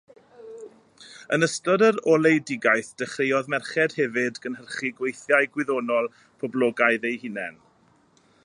Yn 1.35 1.47
ystod 1.47 1.83
yr 1.87 1.99
Oleuedigaeth, 2.13 2.89
dechreuodd 3.01 3.53
merched 3.55 3.95
hefyd 3.99 4.41
gynhyrchu 4.47 4.93
gweithiau 5.01 5.51
gwyddonol 5.57 6.13
poblogaidd 6.45 7.11
eu 7.13 7.17
hunain. 7.27 7.65